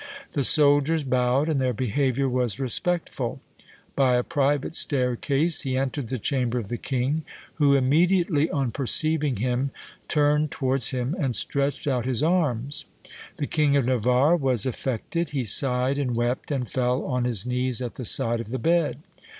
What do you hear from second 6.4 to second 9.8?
of the king, who, immediately on perceiving him,